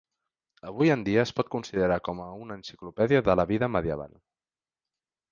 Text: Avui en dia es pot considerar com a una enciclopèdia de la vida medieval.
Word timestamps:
Avui 0.69 0.91
en 0.93 1.01
dia 1.07 1.19
es 1.25 1.33
pot 1.39 1.51
considerar 1.55 1.97
com 2.07 2.21
a 2.23 2.29
una 2.45 2.57
enciclopèdia 2.59 3.21
de 3.27 3.35
la 3.41 3.45
vida 3.53 3.69
medieval. 3.75 4.17